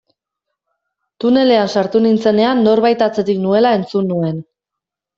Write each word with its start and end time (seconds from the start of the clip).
Tunelean 1.25 1.69
sartu 1.75 2.03
nintzenean 2.07 2.65
norbait 2.71 3.07
atzetik 3.11 3.41
nuela 3.47 3.79
entzun 3.81 4.15
nuen. 4.17 4.47